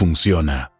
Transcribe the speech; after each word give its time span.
funciona. 0.00 0.79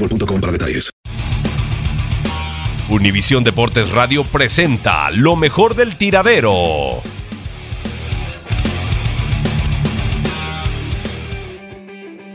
boostmobile.com 0.01 0.41
para 0.41 0.51
detalles. 0.51 0.91
Univisión 2.89 3.43
Deportes 3.43 3.91
Radio 3.91 4.23
presenta 4.25 5.09
lo 5.11 5.35
mejor 5.35 5.75
del 5.75 5.97
tiradero. 5.97 7.01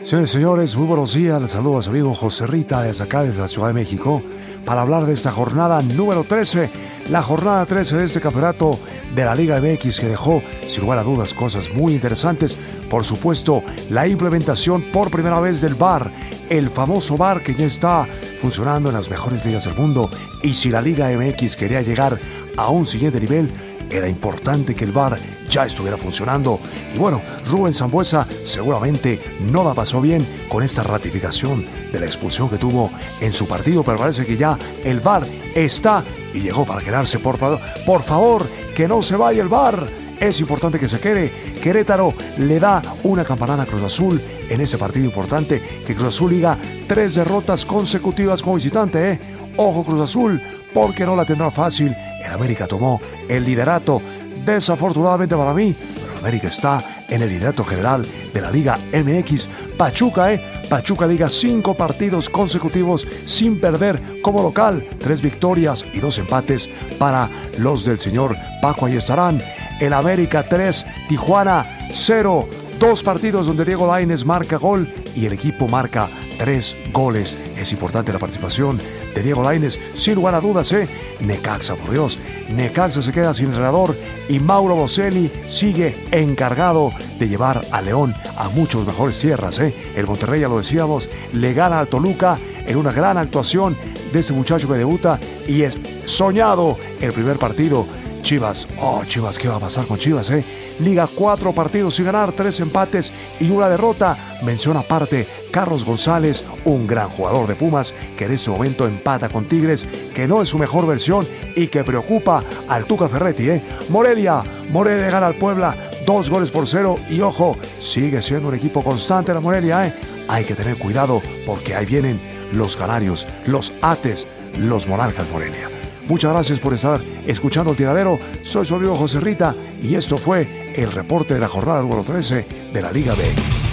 Señores 0.06 0.30
y 0.30 0.32
señores, 0.34 0.76
muy 0.76 0.86
buenos 0.86 1.14
días. 1.14 1.42
Les 1.42 1.50
saludo 1.50 1.78
a 1.78 1.82
su 1.82 1.90
amigo 1.90 2.14
José 2.14 2.46
Rita 2.46 2.80
desde 2.80 3.02
acá, 3.02 3.24
desde 3.24 3.40
la 3.40 3.48
Ciudad 3.48 3.66
de 3.68 3.74
México, 3.74 4.22
para 4.64 4.82
hablar 4.82 5.04
de 5.04 5.12
esta 5.12 5.32
jornada 5.32 5.82
número 5.82 6.22
13, 6.22 6.70
la 7.10 7.22
jornada 7.22 7.66
13 7.66 7.96
de 7.96 8.04
este 8.04 8.20
campeonato 8.20 8.78
de 9.16 9.24
la 9.24 9.34
Liga 9.34 9.60
MX 9.60 9.98
que 9.98 10.06
dejó, 10.06 10.42
sin 10.68 10.84
lugar 10.84 11.00
a 11.00 11.02
dudas, 11.02 11.34
cosas 11.34 11.70
muy 11.74 11.94
interesantes. 11.94 12.56
Por 12.88 13.04
supuesto, 13.04 13.64
la 13.90 14.06
implementación 14.06 14.92
por 14.92 15.10
primera 15.10 15.40
vez 15.40 15.60
del 15.60 15.74
VAR, 15.74 16.08
el 16.48 16.70
famoso 16.70 17.16
VAR 17.16 17.42
que 17.42 17.54
ya 17.54 17.66
está 17.66 18.06
funcionando 18.40 18.88
en 18.88 18.96
las 18.96 19.10
mejores 19.10 19.44
ligas 19.44 19.64
del 19.64 19.74
mundo. 19.74 20.10
Y 20.42 20.54
si 20.54 20.70
la 20.70 20.80
Liga 20.80 21.08
MX 21.10 21.56
quería 21.56 21.82
llegar 21.82 22.18
a 22.56 22.68
un 22.68 22.86
siguiente 22.86 23.20
nivel, 23.20 23.50
era 23.90 24.08
importante 24.08 24.74
que 24.74 24.84
el 24.84 24.92
VAR 24.92 25.18
ya 25.48 25.64
estuviera 25.64 25.96
funcionando. 25.96 26.58
Y 26.94 26.98
bueno, 26.98 27.22
Rubén 27.48 27.74
Zambuesa 27.74 28.26
seguramente 28.44 29.20
no 29.52 29.64
la 29.64 29.74
pasó 29.74 30.00
bien 30.00 30.26
con 30.48 30.62
esta 30.62 30.82
ratificación 30.82 31.64
de 31.92 32.00
la 32.00 32.06
expulsión 32.06 32.48
que 32.48 32.58
tuvo 32.58 32.90
en 33.20 33.32
su 33.32 33.46
partido, 33.46 33.82
pero 33.82 33.98
parece 33.98 34.26
que 34.26 34.36
ya 34.36 34.58
el 34.84 35.00
VAR 35.00 35.24
está 35.54 36.02
y 36.34 36.40
llegó 36.40 36.64
para 36.64 36.82
quedarse. 36.82 37.18
Por, 37.18 37.38
por 37.38 38.02
favor, 38.02 38.46
que 38.74 38.88
no 38.88 39.02
se 39.02 39.16
vaya 39.16 39.42
el 39.42 39.48
VAR. 39.48 40.05
Es 40.20 40.40
importante 40.40 40.78
que 40.78 40.88
se 40.88 40.98
quede. 40.98 41.30
Querétaro 41.62 42.14
le 42.38 42.58
da 42.58 42.80
una 43.02 43.24
campanada 43.24 43.64
a 43.64 43.66
Cruz 43.66 43.82
Azul 43.82 44.20
en 44.48 44.60
ese 44.60 44.78
partido 44.78 45.04
importante 45.04 45.60
que 45.86 45.94
Cruz 45.94 46.08
Azul 46.08 46.30
liga 46.30 46.56
tres 46.86 47.16
derrotas 47.16 47.64
consecutivas 47.64 48.42
como 48.42 48.56
visitante. 48.56 49.12
¿eh? 49.12 49.20
Ojo 49.56 49.84
Cruz 49.84 50.00
Azul, 50.00 50.40
porque 50.72 51.04
no 51.04 51.16
la 51.16 51.24
tendrá 51.24 51.50
fácil. 51.50 51.94
El 52.24 52.32
América 52.32 52.66
tomó 52.66 53.00
el 53.28 53.44
liderato. 53.44 54.00
Desafortunadamente 54.44 55.34
para 55.34 55.52
mí, 55.52 55.74
pero 55.74 56.18
América 56.18 56.48
está 56.48 56.80
en 57.08 57.22
el 57.22 57.28
liderato 57.28 57.64
general 57.64 58.06
de 58.32 58.40
la 58.40 58.50
Liga 58.50 58.78
MX. 58.92 59.48
Pachuca, 59.76 60.32
¿eh? 60.32 60.44
Pachuca 60.68 61.06
liga 61.06 61.28
cinco 61.28 61.74
partidos 61.74 62.30
consecutivos 62.30 63.06
sin 63.24 63.60
perder 63.60 64.20
como 64.22 64.42
local. 64.42 64.86
Tres 64.98 65.20
victorias 65.20 65.84
y 65.92 66.00
dos 66.00 66.18
empates 66.18 66.68
para 66.98 67.28
los 67.58 67.84
del 67.84 67.98
señor 67.98 68.36
Paco. 68.62 68.86
Ahí 68.86 68.96
estarán. 68.96 69.40
El 69.80 69.92
América 69.92 70.48
3, 70.48 70.86
Tijuana 71.08 71.88
0. 71.90 72.48
Dos 72.78 73.02
partidos 73.02 73.46
donde 73.46 73.64
Diego 73.64 73.86
Laines 73.86 74.26
marca 74.26 74.56
gol 74.56 74.86
y 75.14 75.24
el 75.24 75.32
equipo 75.32 75.66
marca 75.66 76.08
tres 76.38 76.76
goles. 76.92 77.38
Es 77.56 77.72
importante 77.72 78.12
la 78.12 78.18
participación 78.18 78.78
de 79.14 79.22
Diego 79.22 79.42
Laines, 79.42 79.80
sin 79.94 80.14
lugar 80.14 80.34
a 80.34 80.40
dudas, 80.40 80.70
¿eh? 80.72 80.86
Necaxa, 81.20 81.74
por 81.74 81.90
Dios. 81.90 82.18
Necaxa 82.54 83.00
se 83.00 83.12
queda 83.12 83.32
sin 83.32 83.46
entrenador 83.46 83.96
y 84.28 84.38
Mauro 84.38 84.76
Boselli 84.76 85.30
sigue 85.48 85.96
encargado 86.10 86.92
de 87.18 87.28
llevar 87.28 87.62
a 87.72 87.80
León 87.80 88.14
a 88.36 88.50
muchas 88.50 88.86
mejores 88.86 89.18
tierras, 89.18 89.58
¿eh? 89.58 89.74
El 89.96 90.06
Monterrey, 90.06 90.42
ya 90.42 90.48
lo 90.48 90.58
decíamos, 90.58 91.08
le 91.32 91.54
gana 91.54 91.78
al 91.78 91.88
Toluca 91.88 92.38
en 92.66 92.76
una 92.76 92.92
gran 92.92 93.16
actuación 93.16 93.74
de 94.12 94.20
este 94.20 94.34
muchacho 94.34 94.68
que 94.68 94.74
debuta 94.74 95.18
y 95.48 95.62
es 95.62 95.78
soñado 96.04 96.76
el 97.00 97.12
primer 97.12 97.38
partido. 97.38 97.86
Chivas, 98.26 98.66
oh 98.80 99.04
Chivas, 99.04 99.38
¿qué 99.38 99.46
va 99.46 99.54
a 99.54 99.60
pasar 99.60 99.86
con 99.86 100.00
Chivas, 100.00 100.30
eh? 100.30 100.42
Liga 100.80 101.06
cuatro 101.06 101.52
partidos 101.52 101.94
sin 101.94 102.06
ganar, 102.06 102.32
tres 102.32 102.58
empates 102.58 103.12
y 103.38 103.50
una 103.50 103.68
derrota. 103.68 104.18
Mención 104.42 104.76
aparte, 104.76 105.24
Carlos 105.52 105.84
González, 105.84 106.42
un 106.64 106.88
gran 106.88 107.08
jugador 107.08 107.46
de 107.46 107.54
Pumas 107.54 107.94
que 108.18 108.24
en 108.24 108.32
este 108.32 108.50
momento 108.50 108.88
empata 108.88 109.28
con 109.28 109.44
Tigres, 109.44 109.86
que 110.12 110.26
no 110.26 110.42
es 110.42 110.48
su 110.48 110.58
mejor 110.58 110.88
versión 110.88 111.24
y 111.54 111.68
que 111.68 111.84
preocupa 111.84 112.42
al 112.66 112.84
Tuca 112.86 113.08
Ferretti, 113.08 113.48
¿eh? 113.48 113.62
Morelia, 113.90 114.42
Morelia 114.72 115.08
gana 115.08 115.28
al 115.28 115.36
Puebla, 115.36 115.76
dos 116.04 116.28
goles 116.28 116.50
por 116.50 116.66
cero 116.66 116.98
y 117.08 117.20
ojo, 117.20 117.56
sigue 117.78 118.20
siendo 118.22 118.48
un 118.48 118.56
equipo 118.56 118.82
constante 118.82 119.32
la 119.34 119.38
Morelia, 119.38 119.86
¿eh? 119.86 119.94
Hay 120.26 120.44
que 120.44 120.56
tener 120.56 120.76
cuidado 120.78 121.22
porque 121.46 121.76
ahí 121.76 121.86
vienen 121.86 122.18
los 122.52 122.76
canarios, 122.76 123.24
los 123.46 123.72
ates, 123.82 124.26
los 124.58 124.88
monarcas 124.88 125.30
Morelia. 125.30 125.75
Muchas 126.08 126.32
gracias 126.32 126.58
por 126.60 126.72
estar 126.72 127.00
escuchando 127.26 127.72
el 127.72 127.76
tiradero. 127.76 128.18
Soy 128.42 128.64
su 128.64 128.76
amigo 128.76 128.94
José 128.94 129.20
Rita 129.20 129.54
y 129.82 129.94
esto 129.96 130.16
fue 130.16 130.72
el 130.76 130.92
reporte 130.92 131.34
de 131.34 131.40
la 131.40 131.48
jornada 131.48 131.82
número 131.82 132.02
13 132.02 132.46
de 132.72 132.82
la 132.82 132.92
Liga 132.92 133.14
BX. 133.14 133.64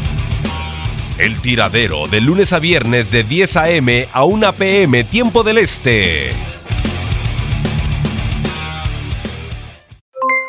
El 1.20 1.40
tiradero 1.42 2.08
de 2.08 2.22
lunes 2.22 2.54
a 2.54 2.60
viernes 2.60 3.12
de 3.12 3.24
10 3.24 3.58
a.m. 3.58 4.08
a 4.12 4.24
1 4.24 4.54
p.m. 4.54 5.04
tiempo 5.04 5.44
del 5.44 5.60
este. 5.60 6.32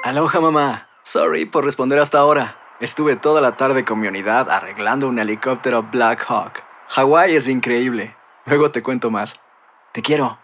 Aloha 0.03 0.41
mamá. 0.41 0.89
Sorry 1.03 1.45
por 1.45 1.65
responder 1.65 1.99
hasta 1.99 2.19
ahora. 2.19 2.57
Estuve 2.81 3.17
toda 3.17 3.43
la 3.43 3.57
tarde 3.57 3.85
con 3.85 4.01
mi 4.01 4.09
unidad 4.09 4.51
arreglando 4.51 5.07
un 5.07 5.19
helicóptero 5.19 5.83
Black 5.83 6.25
Hawk. 6.29 6.63
Hawái 6.89 7.37
es 7.37 7.47
increíble. 7.47 8.17
Luego 8.47 8.71
te 8.71 8.83
cuento 8.83 9.11
más. 9.11 9.41
Te 9.93 10.01
quiero. 10.01 10.44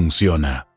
funciona. 0.00 0.69